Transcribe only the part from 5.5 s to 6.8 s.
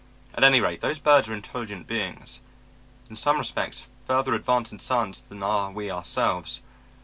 we ourselves.